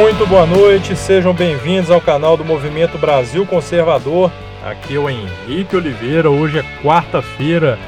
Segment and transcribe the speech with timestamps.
[0.00, 4.32] muito boa noite, sejam bem-vindos ao canal do Movimento Brasil Conservador.
[4.64, 7.78] Aqui é o Henrique Oliveira, hoje é quarta-feira,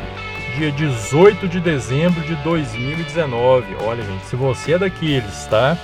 [0.55, 3.77] dia 18 de dezembro de 2019.
[3.83, 5.75] Olha, gente, se você é daqueles, tá?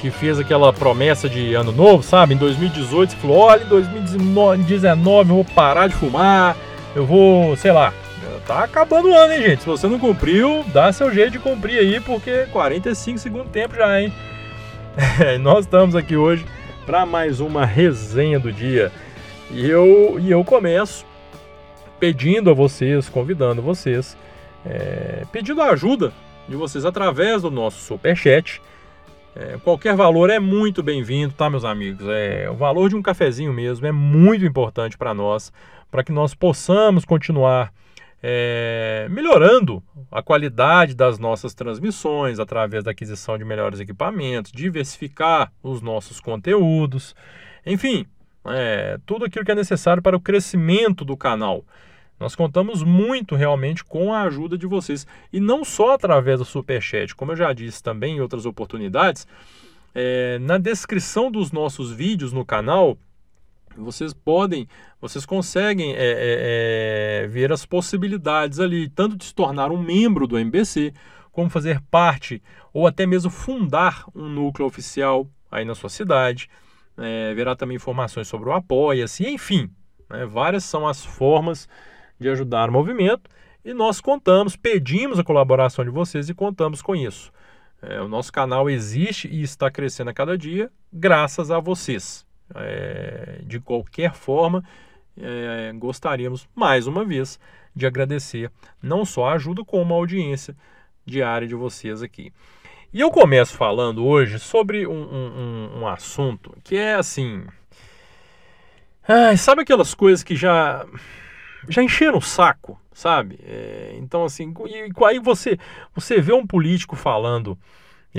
[0.00, 2.34] Que fez aquela promessa de ano novo, sabe?
[2.34, 6.56] Em 2018 você falou: olha, em 2019 eu vou parar de fumar,
[6.94, 7.92] eu vou, sei lá.
[8.46, 9.62] Tá acabando o ano, hein, gente?
[9.62, 14.00] Se você não cumpriu, dá seu jeito de cumprir aí, porque 45 segundo tempo já,
[14.00, 14.12] hein?
[14.96, 16.46] É, nós estamos aqui hoje
[16.86, 18.90] para mais uma resenha do dia.
[19.50, 21.04] E eu, e eu começo
[22.00, 24.16] pedindo a vocês, convidando vocês,
[24.64, 26.14] é, pedindo a ajuda
[26.48, 28.62] de vocês através do nosso superchat.
[29.34, 32.06] É, qualquer valor é muito bem-vindo, tá, meus amigos?
[32.08, 35.52] É, o valor de um cafezinho mesmo é muito importante para nós,
[35.90, 37.70] para que nós possamos continuar
[38.22, 45.82] é, melhorando a qualidade das nossas transmissões através da aquisição de melhores equipamentos, diversificar os
[45.82, 47.14] nossos conteúdos,
[47.64, 48.06] enfim,
[48.46, 51.64] é, tudo aquilo que é necessário para o crescimento do canal.
[52.18, 57.14] Nós contamos muito realmente com a ajuda de vocês e não só através do Superchat,
[57.14, 59.26] como eu já disse também em outras oportunidades,
[59.94, 62.96] é, na descrição dos nossos vídeos no canal
[63.82, 64.68] vocês podem,
[65.00, 70.26] vocês conseguem é, é, é ver as possibilidades ali, tanto de se tornar um membro
[70.26, 70.92] do MBC,
[71.32, 76.48] como fazer parte ou até mesmo fundar um núcleo oficial aí na sua cidade.
[76.96, 79.70] É, verá também informações sobre o Apoia-se, enfim,
[80.08, 81.68] né, várias são as formas
[82.18, 83.30] de ajudar o movimento
[83.62, 87.30] e nós contamos, pedimos a colaboração de vocês e contamos com isso.
[87.82, 92.25] É, o nosso canal existe e está crescendo a cada dia graças a vocês.
[92.54, 94.64] É, de qualquer forma,
[95.20, 97.40] é, gostaríamos mais uma vez
[97.74, 98.50] de agradecer
[98.82, 100.56] não só a ajuda, como a audiência
[101.04, 102.32] diária de vocês aqui.
[102.92, 107.44] E eu começo falando hoje sobre um, um, um assunto que é assim.
[109.06, 110.86] Ai, sabe aquelas coisas que já
[111.68, 113.38] já encheram o saco, sabe?
[113.42, 115.58] É, então assim, e, aí você
[115.94, 117.58] você vê um político falando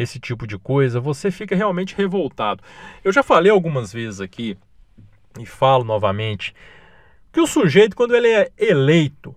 [0.02, 2.63] esse tipo de coisa, você fica realmente revoltado.
[3.03, 4.58] Eu já falei algumas vezes aqui,
[5.40, 6.53] e falo novamente,
[7.31, 9.36] que o sujeito, quando ele é eleito,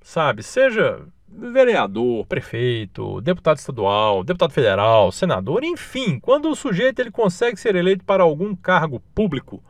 [0.00, 7.58] sabe, seja vereador, prefeito, deputado estadual, deputado federal, senador, enfim, quando o sujeito ele consegue
[7.58, 9.62] ser eleito para algum cargo público,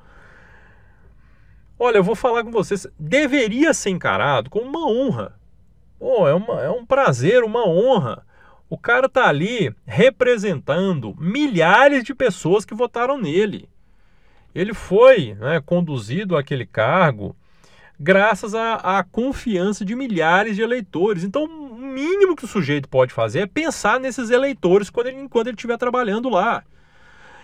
[1.79, 5.39] olha, eu vou falar com vocês, deveria ser encarado como uma honra.
[5.99, 8.25] Oh, é, uma, é um prazer, uma honra
[8.69, 13.69] o cara está ali representando milhares de pessoas que votaram nele.
[14.55, 17.37] Ele foi né, conduzido àquele cargo
[17.99, 21.25] graças à, à, confiança de milhares de eleitores.
[21.25, 25.49] Então, o mínimo que o sujeito pode fazer é pensar nesses eleitores quando ele, enquanto
[25.49, 26.63] ele estiver trabalhando lá.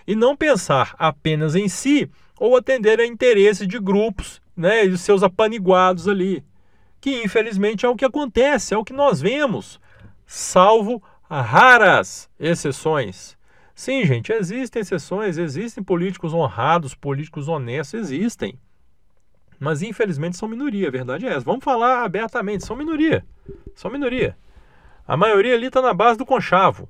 [0.05, 5.23] E não pensar apenas em si ou atender a interesses de grupos né, e seus
[5.23, 6.43] apaniguados ali.
[6.99, 9.79] Que infelizmente é o que acontece, é o que nós vemos,
[10.25, 11.01] salvo
[11.41, 13.37] raras exceções.
[13.75, 18.59] Sim, gente, existem exceções, existem políticos honrados, políticos honestos, existem.
[19.59, 21.45] Mas infelizmente são minoria, a verdade é essa.
[21.45, 23.25] Vamos falar abertamente, são minoria.
[23.75, 24.37] São minoria.
[25.07, 26.89] A maioria ali está na base do conchavo.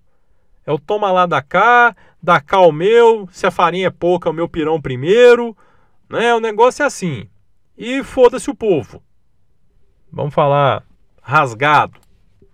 [0.66, 4.30] É o toma lá da cá, da cá o meu, se a farinha é pouca,
[4.30, 5.56] o meu pirão primeiro.
[6.10, 6.34] Né?
[6.34, 7.30] O negócio é assim.
[7.78, 9.02] E foda-se o povo.
[10.12, 10.84] Vamos falar
[11.22, 12.00] rasgado.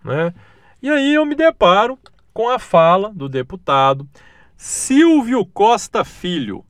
[0.02, 0.34] Né?
[0.82, 1.98] E aí eu me deparo
[2.32, 4.08] com a fala do deputado
[4.56, 6.64] Silvio Costa Filho.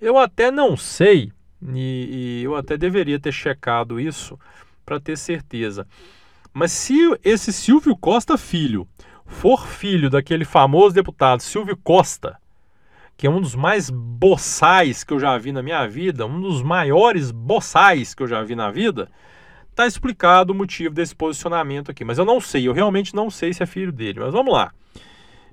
[0.00, 1.32] Eu até não sei,
[1.74, 4.38] e, e eu até deveria ter checado isso
[4.84, 5.86] para ter certeza.
[6.52, 8.88] Mas se esse Silvio Costa Filho
[9.24, 12.36] for filho daquele famoso deputado Silvio Costa,
[13.16, 16.62] que é um dos mais boçais que eu já vi na minha vida, um dos
[16.62, 19.08] maiores boçais que eu já vi na vida,
[19.80, 23.54] Está explicado o motivo desse posicionamento aqui, mas eu não sei, eu realmente não sei
[23.54, 24.20] se é filho dele.
[24.20, 24.74] Mas vamos lá.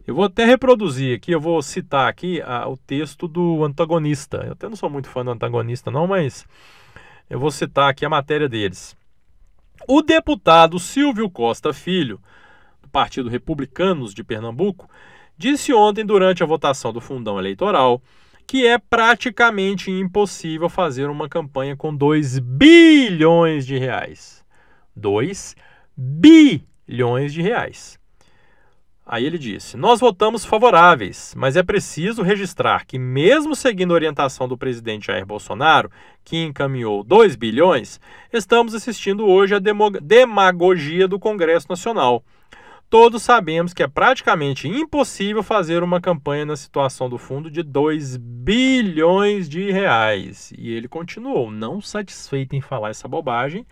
[0.06, 4.44] Eu vou até reproduzir aqui, eu vou citar aqui a, o texto do antagonista.
[4.46, 6.46] Eu até não sou muito fã do antagonista, não, mas
[7.30, 8.98] eu vou citar aqui a matéria deles.
[9.88, 12.20] O deputado Silvio Costa Filho,
[12.82, 14.90] do Partido Republicanos de Pernambuco,
[15.38, 18.02] disse ontem, durante a votação do fundão eleitoral,
[18.48, 24.42] que é praticamente impossível fazer uma campanha com 2 bilhões de reais.
[24.96, 25.54] 2
[25.96, 28.00] bilhões de reais.
[29.06, 34.48] Aí ele disse: Nós votamos favoráveis, mas é preciso registrar que, mesmo seguindo a orientação
[34.48, 35.92] do presidente Jair Bolsonaro,
[36.24, 38.00] que encaminhou 2 bilhões,
[38.32, 39.60] estamos assistindo hoje à
[40.02, 42.24] demagogia do Congresso Nacional
[42.90, 48.18] todos sabemos que é praticamente impossível fazer uma campanha na situação do fundo de 2
[48.18, 50.54] bilhões de reais.
[50.58, 53.66] E ele continuou, não satisfeito em falar essa bobagem,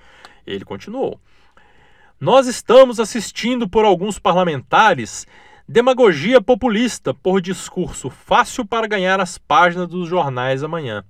[0.45, 1.19] ele continuou.
[2.19, 5.25] Nós estamos assistindo por alguns parlamentares
[5.67, 11.03] demagogia populista por discurso fácil para ganhar as páginas dos jornais amanhã.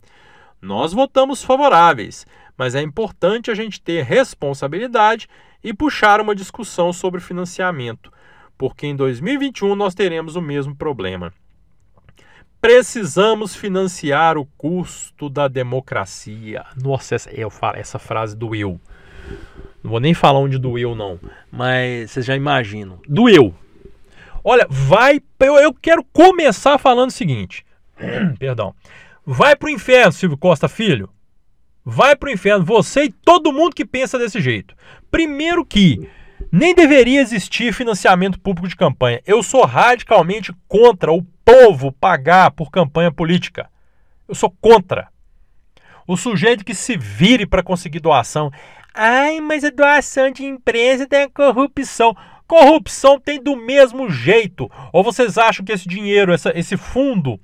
[0.62, 2.25] Nós votamos favoráveis,
[2.57, 5.28] mas é importante a gente ter responsabilidade
[5.66, 8.14] e puxar uma discussão sobre financiamento,
[8.56, 11.34] porque em 2021 nós teremos o mesmo problema.
[12.62, 16.64] Precisamos financiar o custo da democracia.
[16.80, 18.80] Nossa, eu falo essa frase doeu.
[19.84, 21.20] Não vou nem falar onde doeu, não.
[21.52, 23.00] Mas vocês já imaginam.
[23.08, 23.54] Doeu.
[24.44, 25.20] Olha, vai.
[25.40, 27.66] Eu, eu quero começar falando o seguinte.
[28.38, 28.74] Perdão.
[29.26, 31.10] Vai pro inferno, Silvio Costa Filho.
[31.86, 32.66] Vai pro inferno.
[32.66, 34.76] Você e todo mundo que pensa desse jeito.
[35.12, 36.10] Primeiro que
[36.52, 39.22] nem deveria existir financiamento público de campanha.
[39.26, 43.70] Eu sou radicalmente contra o povo pagar por campanha política.
[44.28, 45.10] Eu sou contra.
[46.08, 48.52] O sujeito que se vire para conseguir doação.
[48.94, 52.16] Ai, mas a doação de empresa tem corrupção.
[52.48, 54.70] Corrupção tem do mesmo jeito.
[54.92, 57.40] Ou vocês acham que esse dinheiro, essa, esse fundo,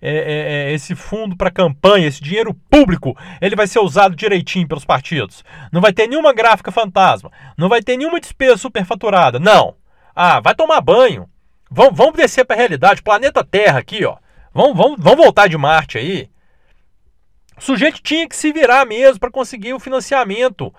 [0.00, 4.68] é, é, é esse fundo para campanha, esse dinheiro público, ele vai ser usado direitinho
[4.68, 5.44] pelos partidos?
[5.72, 7.30] Não vai ter nenhuma gráfica fantasma.
[7.56, 9.38] Não vai ter nenhuma despesa superfaturada.
[9.38, 9.76] Não.
[10.14, 11.28] Ah, vai tomar banho.
[11.70, 13.02] Vamos, vamos descer para a realidade.
[13.02, 14.16] Planeta Terra aqui, ó.
[14.54, 16.30] Vamos, vamos, vamos voltar de Marte aí.
[17.58, 20.72] O sujeito tinha que se virar mesmo para conseguir o financiamento.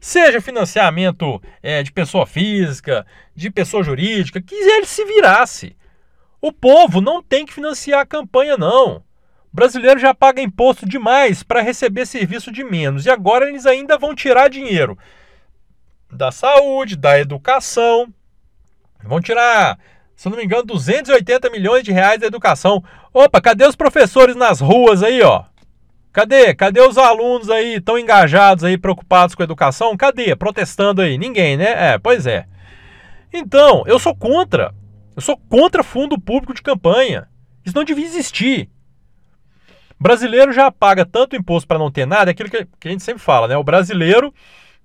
[0.00, 5.76] Seja financiamento é, de pessoa física, de pessoa jurídica, que ele se virasse.
[6.44, 8.96] O povo não tem que financiar a campanha, não.
[8.96, 9.02] O
[9.50, 13.06] brasileiro já paga imposto demais para receber serviço de menos.
[13.06, 14.98] E agora eles ainda vão tirar dinheiro
[16.12, 18.12] da saúde, da educação.
[19.02, 19.78] Vão tirar,
[20.14, 22.84] se não me engano, 280 milhões de reais da educação.
[23.10, 25.44] Opa, cadê os professores nas ruas aí, ó?
[26.12, 26.54] Cadê?
[26.54, 29.96] Cadê os alunos aí tão engajados aí, preocupados com a educação?
[29.96, 30.36] Cadê?
[30.36, 31.16] Protestando aí?
[31.16, 31.94] Ninguém, né?
[31.94, 32.44] É, pois é.
[33.32, 34.74] Então, eu sou contra.
[35.14, 37.28] Eu sou contra fundo público de campanha.
[37.64, 38.68] Isso não devia existir.
[39.98, 43.22] Brasileiro já paga tanto imposto para não ter nada, é aquilo que, a gente sempre
[43.22, 43.56] fala, né?
[43.56, 44.34] O brasileiro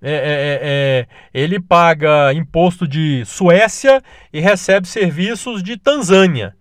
[0.00, 6.56] é, é, é, é, ele paga imposto de Suécia e recebe serviços de Tanzânia.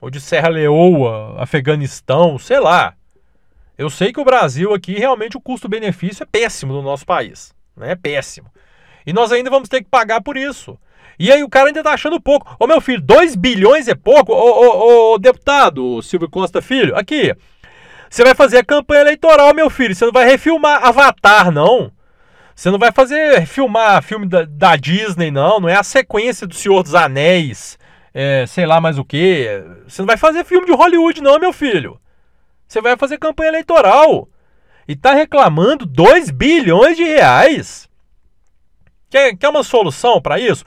[0.00, 2.94] Ou de Serra Leoa, Afeganistão, sei lá.
[3.78, 7.54] Eu sei que o Brasil aqui, realmente, o custo-benefício é péssimo no nosso país.
[7.76, 7.92] Né?
[7.92, 8.50] É péssimo.
[9.06, 10.78] E nós ainda vamos ter que pagar por isso.
[11.18, 12.54] E aí o cara ainda tá achando pouco.
[12.58, 14.32] Ô meu filho, 2 bilhões é pouco?
[14.32, 17.34] Ô, ô, ô, deputado Silvio Costa Filho, aqui.
[18.08, 19.94] Você vai fazer a campanha eleitoral, meu filho.
[19.94, 21.90] Você não vai refilmar Avatar, não.
[22.54, 25.60] Você não vai fazer filmar filme da, da Disney, não.
[25.60, 27.78] Não é a sequência do Senhor dos Anéis.
[28.14, 29.62] É, sei lá mais o que.
[29.86, 32.00] Você não vai fazer filme de Hollywood, não, meu filho.
[32.66, 34.28] Você vai fazer campanha eleitoral.
[34.88, 37.88] E está reclamando 2 bilhões de reais.
[39.10, 40.64] Quer, quer uma solução para isso?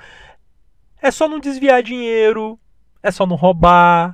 [1.02, 2.60] É só não desviar dinheiro,
[3.02, 4.14] é só não roubar,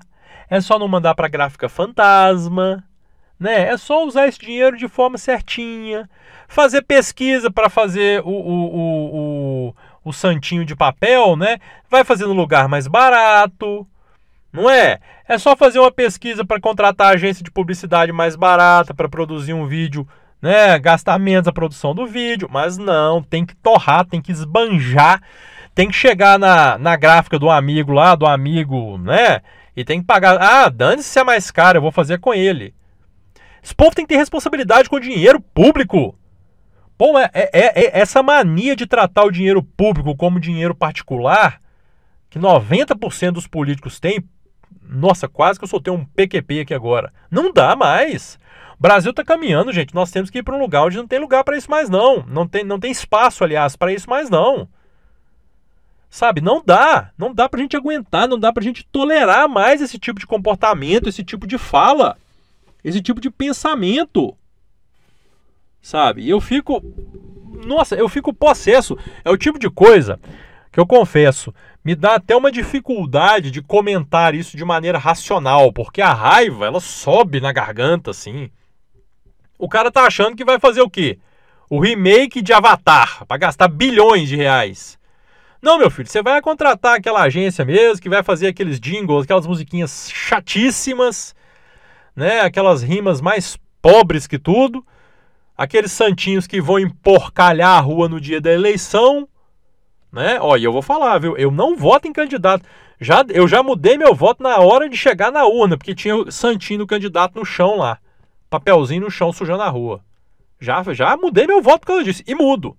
[0.50, 2.84] é só não mandar para gráfica fantasma,
[3.40, 3.68] né?
[3.70, 6.10] É só usar esse dinheiro de forma certinha,
[6.48, 11.58] fazer pesquisa para fazer o, o, o, o, o santinho de papel, né?
[11.90, 13.86] Vai fazer no lugar mais barato,
[14.52, 15.00] não é?
[15.28, 19.68] É só fazer uma pesquisa para contratar agência de publicidade mais barata para produzir um
[19.68, 20.08] vídeo,
[20.42, 20.78] né?
[20.80, 25.22] Gastar menos a produção do vídeo, mas não, tem que torrar, tem que esbanjar,
[25.76, 29.42] tem que chegar na, na gráfica do amigo lá, do amigo, né?
[29.76, 30.42] E tem que pagar.
[30.42, 32.74] Ah, dane-se se é mais caro, eu vou fazer com ele.
[33.62, 36.18] Esse povo tem que ter responsabilidade com o dinheiro público.
[36.98, 41.60] Bom, é, é, é, essa mania de tratar o dinheiro público como dinheiro particular,
[42.30, 44.24] que 90% dos políticos têm,
[44.82, 47.12] nossa, quase que eu soltei um PQP aqui agora.
[47.30, 48.40] Não dá mais.
[48.80, 49.94] O Brasil está caminhando, gente.
[49.94, 52.24] Nós temos que ir para um lugar onde não tem lugar para isso mais, não.
[52.26, 54.70] Não tem, não tem espaço, aliás, para isso mais, não.
[56.16, 56.40] Sabe?
[56.40, 57.12] Não dá.
[57.18, 60.18] Não dá para a gente aguentar, não dá para a gente tolerar mais esse tipo
[60.18, 62.18] de comportamento, esse tipo de fala,
[62.86, 64.34] esse tipo de pensamento.
[65.82, 66.30] Sabe?
[66.30, 66.82] Eu fico.
[67.68, 68.98] Nossa, eu fico possesso.
[69.26, 70.18] É o tipo de coisa
[70.72, 71.54] que eu confesso,
[71.84, 76.80] me dá até uma dificuldade de comentar isso de maneira racional, porque a raiva, ela
[76.80, 78.50] sobe na garganta assim.
[79.60, 81.20] O cara tá achando que vai fazer o quê?
[81.70, 84.98] O remake de Avatar, para gastar bilhões de reais.
[85.66, 89.48] Não, meu filho, você vai contratar aquela agência mesmo que vai fazer aqueles jingles, aquelas
[89.48, 91.34] musiquinhas chatíssimas,
[92.16, 92.42] né?
[92.42, 94.86] Aquelas rimas mais pobres que tudo.
[95.58, 99.28] Aqueles santinhos que vão emporcalhar a rua no dia da eleição
[100.12, 100.38] Né?
[100.40, 101.36] Ó, e eu vou falar, viu?
[101.36, 102.64] Eu não voto em candidato.
[103.02, 106.32] Já, eu já mudei meu voto na hora de chegar na urna, porque tinha o
[106.32, 107.98] santinho do candidato no chão lá.
[108.52, 110.00] Papelzinho no chão sujando a rua.
[110.60, 112.22] Já, já mudei meu voto por causa disso.
[112.28, 112.78] E mudo.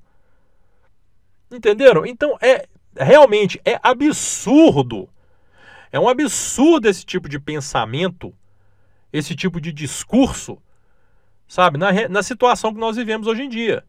[1.50, 2.06] Entenderam?
[2.06, 2.66] Então é
[2.98, 5.08] realmente é absurdo.
[5.90, 8.34] É um absurdo esse tipo de pensamento,
[9.12, 10.58] esse tipo de discurso,
[11.46, 11.78] sabe?
[11.78, 13.84] Na, na situação que nós vivemos hoje em dia.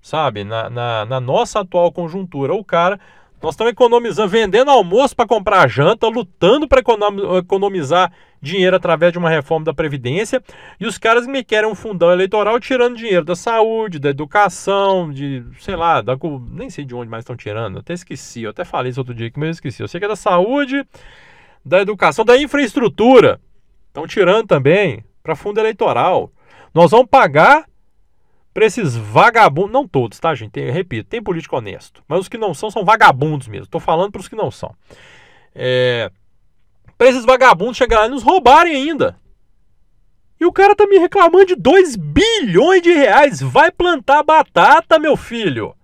[0.00, 0.42] Sabe?
[0.42, 2.54] Na, na, na nossa atual conjuntura.
[2.54, 2.98] O cara
[3.42, 6.80] nós estamos economizando, vendendo almoço para comprar janta, lutando para
[7.38, 10.42] economizar dinheiro através de uma reforma da Previdência,
[10.78, 15.44] e os caras me querem um fundão eleitoral tirando dinheiro da saúde, da educação, de,
[15.60, 16.16] sei lá, da,
[16.50, 19.30] nem sei de onde mais estão tirando, até esqueci, eu até falei isso outro dia
[19.30, 19.82] que eu esqueci.
[19.82, 20.86] Eu sei que é da saúde,
[21.64, 23.40] da educação, da infraestrutura.
[23.88, 26.32] Estão tirando também para fundo eleitoral.
[26.74, 27.66] Nós vamos pagar
[28.52, 30.52] para esses vagabundos, não todos, tá, gente?
[30.52, 33.64] Tem, repito, tem político honesto, mas os que não são são vagabundos mesmo.
[33.64, 34.74] Estou falando para os que não são.
[35.54, 36.10] É,
[36.98, 39.16] para esses vagabundos chegarem lá e nos roubarem ainda.
[40.38, 43.40] E o cara tá me reclamando de 2 bilhões de reais.
[43.40, 45.74] Vai plantar batata, meu filho.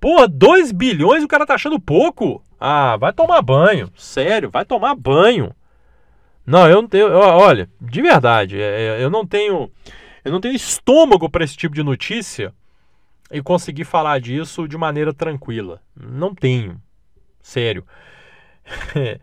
[0.00, 2.42] Porra, 2 bilhões o cara tá achando pouco?
[2.58, 3.90] Ah, vai tomar banho.
[3.94, 5.54] Sério, vai tomar banho.
[6.46, 7.12] Não, eu não tenho.
[7.12, 9.70] Olha, de verdade, é, é, eu não tenho.
[10.24, 12.52] Eu não tenho estômago para esse tipo de notícia
[13.30, 15.80] e conseguir falar disso de maneira tranquila.
[15.94, 16.80] Não tenho.
[17.42, 17.86] Sério.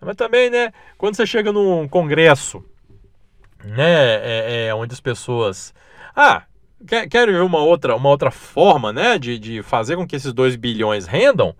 [0.00, 2.64] Mas também, né, quando você chega num congresso,
[3.64, 5.74] né, é, é, onde as pessoas.
[6.14, 6.44] Ah,
[6.86, 10.56] quer, ver uma outra, uma outra forma, né, de, de fazer com que esses 2
[10.56, 11.54] bilhões rendam?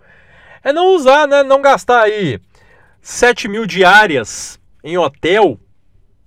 [0.63, 2.41] É não usar, né, não gastar aí
[3.01, 5.59] 7 mil diárias em hotel,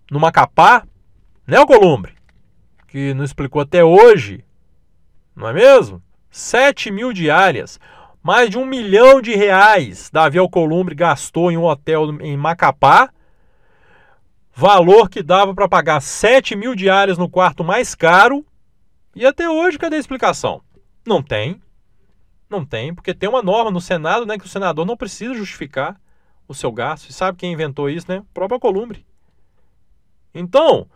[0.09, 0.83] no Macapá,
[1.47, 2.13] né, o Columbre?
[2.91, 4.43] Que não explicou até hoje,
[5.33, 6.03] não é mesmo?
[6.29, 7.79] 7 mil diárias,
[8.21, 13.09] mais de um milhão de reais Davi Alcolumbre gastou em um hotel em Macapá,
[14.53, 18.45] valor que dava para pagar 7 mil diárias no quarto mais caro,
[19.15, 20.61] e até hoje cadê a explicação?
[21.07, 21.61] Não tem,
[22.49, 25.97] não tem, porque tem uma norma no Senado né, que o senador não precisa justificar
[26.45, 28.19] o seu gasto, e sabe quem inventou isso, né?
[28.19, 29.05] O próprio Alcolumbre.
[30.33, 30.89] Então,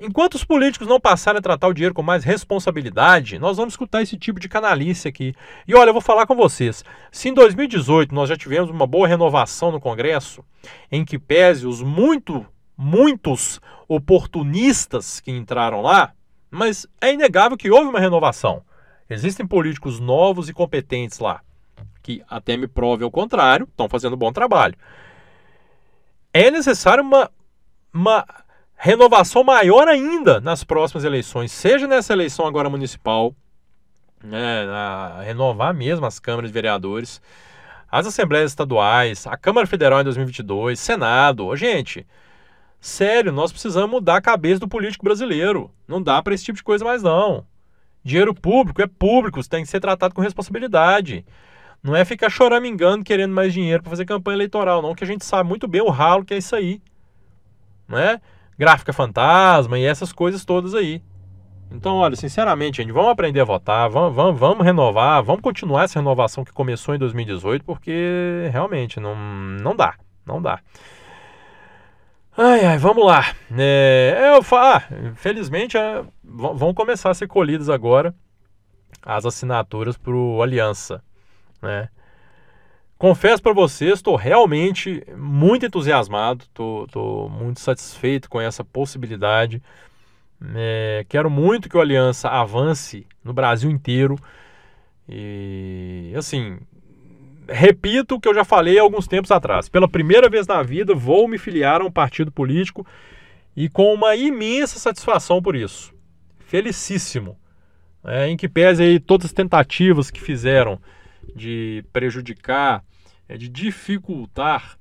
[0.00, 4.00] Enquanto os políticos não passarem a tratar o dinheiro com mais responsabilidade, nós vamos escutar
[4.00, 5.34] esse tipo de canalice aqui.
[5.66, 6.84] E olha, eu vou falar com vocês.
[7.10, 10.44] Se em 2018 nós já tivemos uma boa renovação no Congresso,
[10.90, 16.12] em que pese os muito, muitos oportunistas que entraram lá,
[16.48, 18.62] mas é inegável que houve uma renovação.
[19.10, 21.40] Existem políticos novos e competentes lá,
[22.04, 24.76] que até me prove ao contrário, estão fazendo um bom trabalho.
[26.32, 27.28] É necessário uma,
[27.92, 28.24] uma
[28.78, 33.34] renovação maior ainda nas próximas eleições, seja nessa eleição agora municipal,
[34.22, 34.64] né,
[35.24, 37.20] renovar mesmo as câmaras de vereadores,
[37.90, 41.54] as assembleias estaduais, a Câmara Federal em 2022, Senado.
[41.56, 42.06] Gente,
[42.80, 45.72] sério, nós precisamos mudar a cabeça do político brasileiro.
[45.86, 47.44] Não dá para esse tipo de coisa mais não.
[48.04, 51.26] Dinheiro público é público, tem que ser tratado com responsabilidade.
[51.82, 55.24] Não é ficar choramingando querendo mais dinheiro para fazer campanha eleitoral, não, que a gente
[55.24, 56.80] sabe muito bem o ralo que é isso aí.
[57.88, 58.20] Não é?
[58.58, 61.02] Gráfica fantasma e essas coisas todas aí.
[61.70, 65.98] Então, olha, sinceramente, gente, vamos aprender a votar, vamos, vamos, vamos renovar, vamos continuar essa
[65.98, 70.60] renovação que começou em 2018, porque realmente não, não dá, não dá.
[72.36, 73.34] Ai, ai, vamos lá.
[73.56, 74.82] É, eu, ah,
[75.16, 78.14] felizmente é, vão começar a ser colhidas agora
[79.02, 81.02] as assinaturas para o Aliança,
[81.60, 81.88] né?
[82.98, 89.62] Confesso para vocês, estou realmente muito entusiasmado, estou muito satisfeito com essa possibilidade.
[90.56, 94.16] É, quero muito que o Aliança avance no Brasil inteiro.
[95.08, 96.58] E assim,
[97.48, 99.68] repito o que eu já falei alguns tempos atrás.
[99.68, 102.84] Pela primeira vez na vida, vou me filiar a um partido político
[103.56, 105.94] e com uma imensa satisfação por isso.
[106.40, 107.38] Felicíssimo.
[108.04, 110.80] É, em que pese aí todas as tentativas que fizeram
[111.34, 112.84] de prejudicar,
[113.28, 114.78] é, de dificultar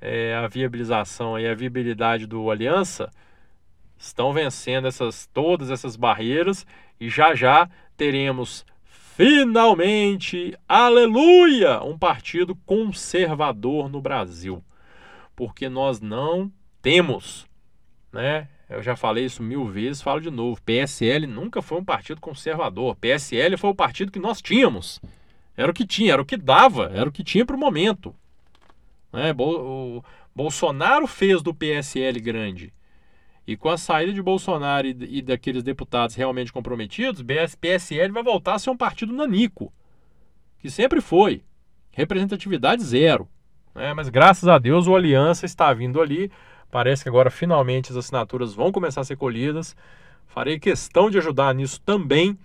[0.00, 3.10] é, a viabilização e a viabilidade do Aliança,
[3.98, 6.66] estão vencendo essas, todas essas barreiras
[6.98, 8.64] e já já teremos
[9.20, 14.64] finalmente, aleluia, um partido conservador no Brasil.
[15.36, 17.46] Porque nós não temos,
[18.10, 18.48] né?
[18.70, 20.62] Eu já falei isso mil vezes, falo de novo.
[20.62, 22.96] PSL nunca foi um partido conservador.
[22.96, 25.00] PSL foi o partido que nós tínhamos.
[25.60, 28.14] Era o que tinha, era o que dava, era o que tinha para o momento.
[29.12, 29.34] Né?
[29.36, 30.02] O
[30.34, 32.72] Bolsonaro fez do PSL grande.
[33.46, 37.22] E com a saída de Bolsonaro e daqueles deputados realmente comprometidos,
[37.60, 39.70] PSL vai voltar a ser um partido nanico.
[40.58, 41.42] que sempre foi.
[41.92, 43.28] Representatividade zero.
[43.74, 46.30] É, mas graças a Deus o Aliança está vindo ali.
[46.70, 49.76] Parece que agora finalmente as assinaturas vão começar a ser colhidas.
[50.26, 52.38] Farei questão de ajudar nisso também.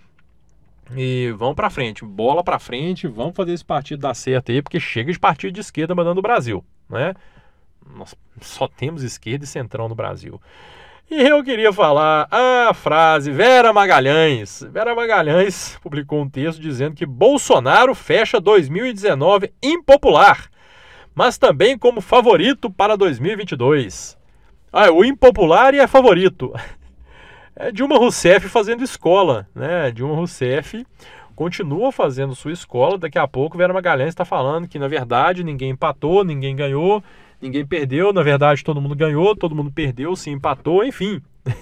[0.96, 4.80] E vamos para frente, bola para frente, vamos fazer esse partido dar certo aí, porque
[4.80, 7.14] chega de partido de esquerda mandando o Brasil, né?
[7.96, 10.40] Nós só temos esquerda e centrão no Brasil.
[11.10, 14.64] E eu queria falar a frase Vera Magalhães.
[14.72, 20.50] Vera Magalhães publicou um texto dizendo que Bolsonaro fecha 2019 impopular
[21.16, 24.18] mas também como favorito para 2022.
[24.72, 26.54] Ah, o impopular e é favorito.
[27.56, 29.90] É Dilma Rousseff fazendo escola, né?
[29.90, 30.86] Dilma Rousseff
[31.36, 32.98] continua fazendo sua escola.
[32.98, 37.02] Daqui a pouco Vera Magalhães está falando que, na verdade, ninguém empatou, ninguém ganhou,
[37.42, 38.12] ninguém perdeu.
[38.12, 41.22] Na verdade, todo mundo ganhou, todo mundo perdeu, se empatou, enfim.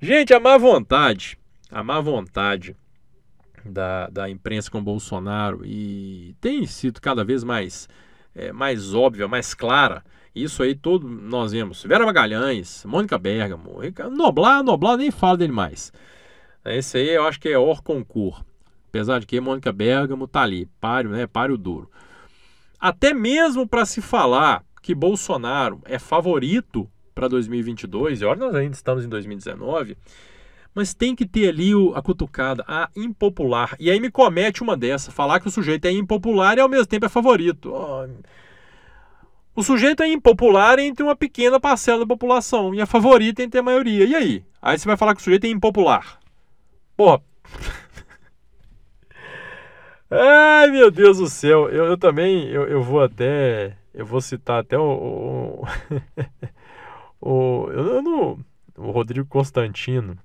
[0.00, 1.38] Gente, a má vontade,
[1.70, 2.74] a má vontade
[3.64, 7.88] da, da imprensa com Bolsonaro e tem sido cada vez mais,
[8.34, 10.02] é, mais óbvia, mais clara.
[10.34, 11.82] Isso aí todo nós vemos.
[11.82, 15.92] Vera Magalhães, Mônica Bergamo, Noblar, Noblar nem fala dele mais.
[16.64, 18.44] Esse aí eu acho que é Or Concur.
[18.88, 21.26] Apesar de que Mônica Bergamo tá ali, páreo, né?
[21.26, 21.90] Páreo duro.
[22.78, 28.74] Até mesmo para se falar que Bolsonaro é favorito para 2022, e olha, nós ainda
[28.74, 29.96] estamos em 2019,
[30.74, 33.76] mas tem que ter ali o, a cutucada, a impopular.
[33.78, 36.86] E aí me comete uma dessa, falar que o sujeito é impopular e ao mesmo
[36.86, 37.72] tempo é favorito.
[37.72, 38.08] Oh,
[39.60, 43.62] o sujeito é impopular entre uma pequena parcela da população e é favorito entre a
[43.62, 44.06] maioria.
[44.06, 44.42] E aí?
[44.60, 46.18] Aí você vai falar que o sujeito é impopular.
[46.96, 47.20] Porra.
[50.10, 51.68] Ai, meu Deus do céu.
[51.68, 55.62] Eu, eu também, eu, eu vou até, eu vou citar até o, o,
[57.20, 58.38] o, eu não,
[58.78, 60.16] o Rodrigo Constantino.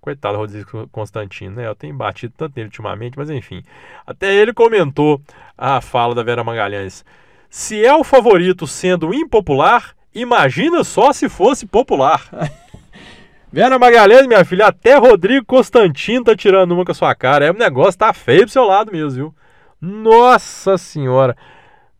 [0.00, 1.66] Coitado Rodrigo Constantino, né?
[1.66, 3.64] Eu tenho batido tanto nele ultimamente, mas enfim.
[4.06, 5.20] Até ele comentou
[5.58, 7.04] a fala da Vera Magalhães.
[7.48, 12.28] Se é o favorito sendo impopular, imagina só se fosse popular.
[13.52, 17.46] Vera Magalhães, minha filha, até Rodrigo Constantino tá tirando uma com a sua cara.
[17.46, 19.34] É, o negócio tá feio pro seu lado mesmo, viu?
[19.80, 21.36] Nossa senhora.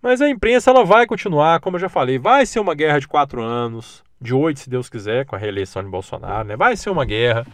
[0.02, 3.08] Mas a imprensa ela vai continuar, como eu já falei, vai ser uma guerra de
[3.08, 6.56] quatro anos, de oito, se Deus quiser, com a reeleição de Bolsonaro, né?
[6.56, 7.46] Vai ser uma guerra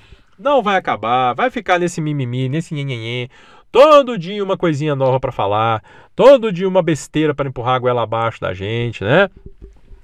[0.42, 3.28] não vai acabar, vai ficar nesse mimimi, nesse nhenhenhê.
[3.72, 5.82] Todo dia uma coisinha nova para falar,
[6.14, 9.30] todo dia uma besteira para empurrar a goela abaixo da gente, né?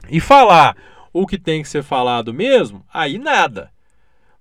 [0.08, 0.74] E falar
[1.12, 3.70] o que tem que ser falado mesmo, aí nada.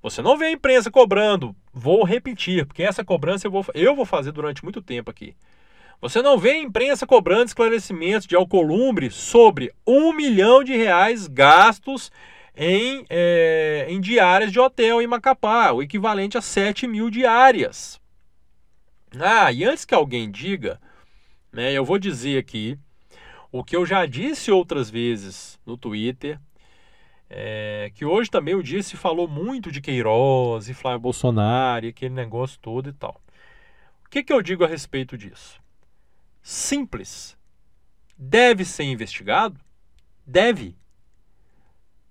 [0.01, 4.05] Você não vê a imprensa cobrando, vou repetir, porque essa cobrança eu vou, eu vou
[4.05, 5.35] fazer durante muito tempo aqui.
[5.99, 12.13] Você não vê a imprensa cobrando esclarecimentos de Alcolumbre sobre um milhão de reais gastos
[12.55, 17.99] em, é, em diárias de hotel em Macapá, o equivalente a 7 mil diárias.
[19.19, 20.79] Ah, e antes que alguém diga,
[21.51, 22.77] né, eu vou dizer aqui
[23.51, 26.39] o que eu já disse outras vezes no Twitter,
[27.29, 31.89] é, que hoje também o dia se falou muito de Queiroz e Flávio Bolsonaro e
[31.89, 33.21] aquele negócio todo e tal.
[34.05, 35.61] O que, que eu digo a respeito disso?
[36.41, 37.37] Simples.
[38.17, 39.59] Deve ser investigado?
[40.25, 40.77] Deve.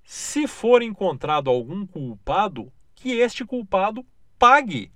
[0.05, 4.05] Se for encontrado algum culpado, que este culpado
[4.39, 4.93] pague.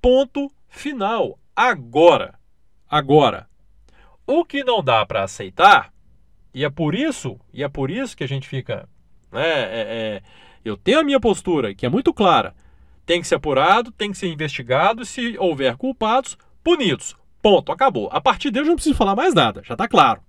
[0.00, 1.38] Ponto final.
[1.54, 2.38] Agora.
[2.88, 3.48] Agora.
[4.26, 5.92] O que não dá para aceitar,
[6.52, 8.88] e é por isso, e é por isso que a gente fica,
[9.30, 10.22] né, é, é,
[10.64, 12.54] eu tenho a minha postura, que é muito clara.
[13.04, 17.14] Tem que ser apurado, tem que ser investigado, se houver culpados, punidos.
[17.42, 18.08] Ponto, acabou.
[18.10, 20.22] A partir de hoje não preciso falar mais nada, já está claro,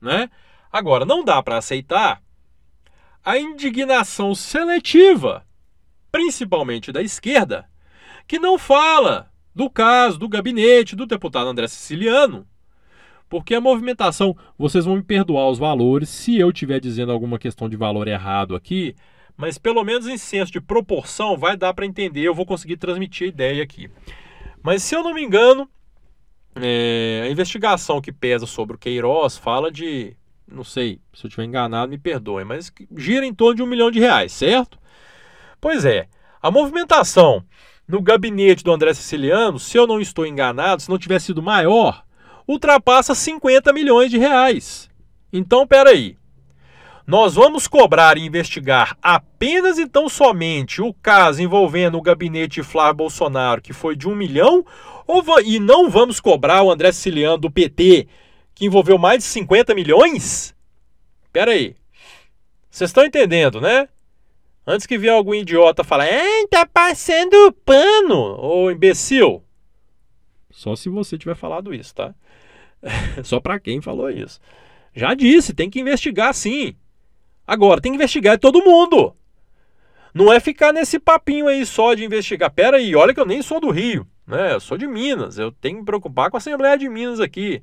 [0.00, 0.30] né?
[0.72, 2.22] Agora, não dá para aceitar
[3.22, 5.44] a indignação seletiva,
[6.10, 7.68] principalmente da esquerda,
[8.26, 12.46] que não fala do caso do gabinete do deputado André Siciliano,
[13.28, 17.68] porque a movimentação, vocês vão me perdoar os valores se eu estiver dizendo alguma questão
[17.68, 18.94] de valor errado aqui,
[19.36, 23.26] mas pelo menos em senso de proporção vai dar para entender, eu vou conseguir transmitir
[23.26, 23.90] a ideia aqui.
[24.62, 25.68] Mas se eu não me engano,
[26.56, 30.16] é, a investigação que pesa sobre o Queiroz fala de
[30.50, 33.90] não sei, se eu estiver enganado, me perdoem, mas gira em torno de um milhão
[33.90, 34.78] de reais, certo?
[35.60, 36.08] Pois é,
[36.42, 37.44] a movimentação
[37.90, 42.04] no gabinete do André Siciliano, se eu não estou enganado, se não tivesse sido maior,
[42.46, 44.88] ultrapassa 50 milhões de reais.
[45.32, 46.16] Então, peraí.
[47.04, 52.94] Nós vamos cobrar e investigar apenas então somente o caso envolvendo o gabinete de Flávio
[52.94, 54.64] Bolsonaro, que foi de um milhão,
[55.04, 58.06] ou e não vamos cobrar o André Siciliano do PT,
[58.54, 60.54] que envolveu mais de 50 milhões?
[61.32, 61.74] Pera aí.
[62.70, 63.88] Vocês estão entendendo, né?
[64.70, 69.42] Antes que vier algum idiota falar, é, tá passando pano, ô imbecil.
[70.48, 72.14] Só se você tiver falado isso, tá?
[73.24, 74.38] Só para quem falou isso.
[74.94, 76.76] Já disse, tem que investigar sim.
[77.44, 79.12] Agora, tem que investigar todo mundo.
[80.14, 82.52] Não é ficar nesse papinho aí só de investigar.
[82.52, 84.54] Pera aí, olha que eu nem sou do Rio, né?
[84.54, 85.36] Eu sou de Minas.
[85.36, 87.60] Eu tenho que me preocupar com a Assembleia de Minas aqui.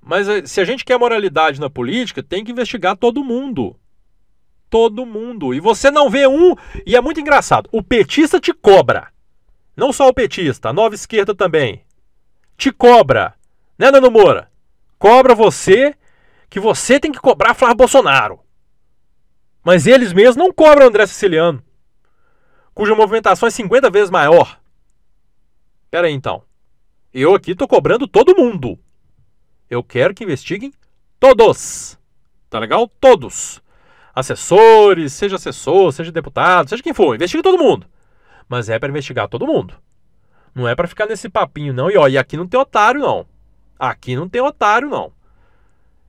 [0.00, 3.76] Mas eh, se a gente quer moralidade na política, tem que investigar todo mundo.
[4.72, 5.52] Todo mundo.
[5.52, 6.56] E você não vê um.
[6.86, 7.68] E é muito engraçado.
[7.70, 9.12] O petista te cobra.
[9.76, 11.84] Não só o petista, a nova esquerda também.
[12.56, 13.34] Te cobra.
[13.78, 14.50] Né, Nano Moura?
[14.98, 15.94] Cobra você
[16.48, 18.40] que você tem que cobrar Flávio Bolsonaro.
[19.62, 21.62] Mas eles mesmos não cobram André Siciliano,
[22.74, 24.58] cuja movimentação é 50 vezes maior.
[25.90, 26.42] Pera aí então.
[27.12, 28.78] Eu aqui tô cobrando todo mundo.
[29.68, 30.72] Eu quero que investiguem
[31.20, 31.98] todos.
[32.48, 32.88] Tá legal?
[32.88, 33.61] Todos.
[34.14, 37.86] Assessores, seja assessor, seja deputado, seja quem for, investigue todo mundo.
[38.48, 39.74] Mas é para investigar todo mundo.
[40.54, 41.90] Não é para ficar nesse papinho, não.
[41.90, 43.26] E ó, e aqui não tem otário, não.
[43.78, 45.12] Aqui não tem otário, não.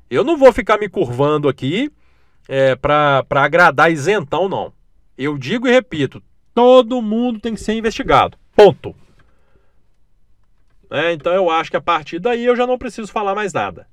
[0.10, 1.92] Eu não vou ficar me curvando aqui
[2.48, 4.74] é, para agradar isentão, não.
[5.18, 6.22] Eu digo e repito:
[6.54, 8.38] todo mundo tem que ser investigado.
[8.56, 8.96] Ponto.
[10.92, 13.88] É, então eu acho que a partir daí eu já não preciso falar mais nada.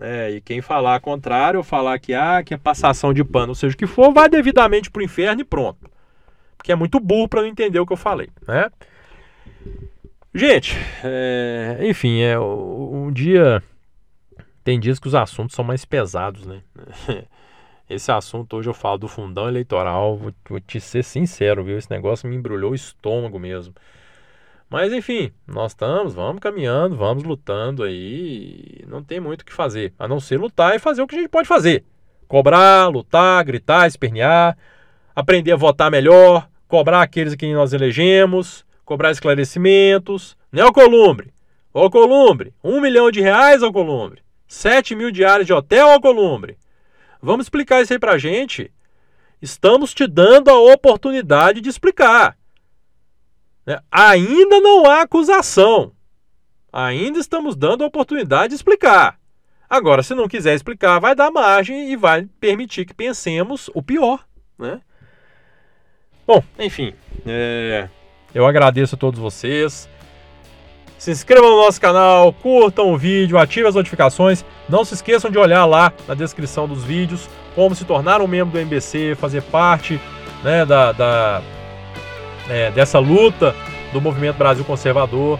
[0.00, 3.54] É, e quem falar contrário, ou falar que, ah, que é passação de pano, ou
[3.54, 5.90] seja o que for, vai devidamente para o inferno e pronto.
[6.56, 8.28] Porque é muito burro para não entender o que eu falei.
[8.46, 8.70] Né?
[10.34, 13.62] Gente, é, enfim, é, um dia.
[14.64, 16.62] Tem dias que os assuntos são mais pesados, né?
[17.90, 21.76] Esse assunto hoje eu falo do fundão eleitoral, vou, vou te ser sincero, viu?
[21.76, 23.74] Esse negócio me embrulhou o estômago mesmo.
[24.72, 28.82] Mas enfim, nós estamos, vamos caminhando, vamos lutando aí.
[28.88, 31.18] Não tem muito o que fazer, a não ser lutar e fazer o que a
[31.18, 31.84] gente pode fazer:
[32.26, 34.56] cobrar, lutar, gritar, espernear,
[35.14, 40.38] aprender a votar melhor, cobrar aqueles a quem nós elegemos, cobrar esclarecimentos.
[40.50, 41.34] Né, Alcolumbre?
[41.74, 44.22] Alcolumbre, um milhão de reais, Alcolumbre.
[44.48, 46.56] Sete mil diários de hotel, Alcolumbre.
[47.20, 48.72] Vamos explicar isso aí pra gente.
[49.42, 52.38] Estamos te dando a oportunidade de explicar.
[53.66, 53.78] Né?
[53.90, 55.92] Ainda não há acusação.
[56.72, 59.18] Ainda estamos dando a oportunidade de explicar.
[59.68, 64.24] Agora, se não quiser explicar, vai dar margem e vai permitir que pensemos o pior.
[64.58, 64.80] Né?
[66.26, 66.94] Bom, enfim.
[67.26, 67.88] É...
[68.34, 69.88] Eu agradeço a todos vocês.
[70.98, 74.44] Se inscrevam no nosso canal, curtam o vídeo, ativem as notificações.
[74.68, 78.52] Não se esqueçam de olhar lá na descrição dos vídeos como se tornar um membro
[78.52, 80.00] do MBC, fazer parte
[80.42, 81.42] né, da, da
[82.48, 83.54] é, dessa luta
[83.92, 85.38] do movimento Brasil Conservador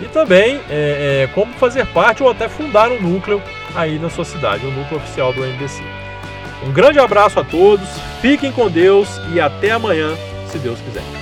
[0.00, 3.42] e também é, é, como fazer parte ou até fundar um núcleo
[3.74, 5.82] aí na sua cidade, um núcleo oficial do MBC.
[6.66, 7.88] Um grande abraço a todos,
[8.20, 10.14] fiquem com Deus e até amanhã,
[10.50, 11.19] se Deus quiser.